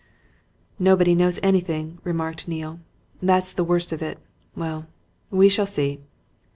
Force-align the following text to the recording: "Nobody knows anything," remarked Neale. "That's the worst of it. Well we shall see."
"Nobody 0.79 1.13
knows 1.13 1.39
anything," 1.43 1.99
remarked 2.03 2.47
Neale. 2.47 2.79
"That's 3.21 3.53
the 3.53 3.63
worst 3.63 3.91
of 3.91 4.01
it. 4.01 4.17
Well 4.55 4.87
we 5.29 5.47
shall 5.47 5.67
see." 5.67 6.01